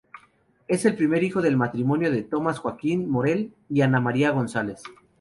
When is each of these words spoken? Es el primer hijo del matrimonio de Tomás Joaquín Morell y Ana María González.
Es 0.67 0.85
el 0.85 0.95
primer 0.95 1.23
hijo 1.23 1.43
del 1.43 1.57
matrimonio 1.57 2.09
de 2.09 2.23
Tomás 2.23 2.57
Joaquín 2.57 3.07
Morell 3.07 3.53
y 3.69 3.81
Ana 3.81 3.99
María 4.01 4.31
González. 4.31 4.81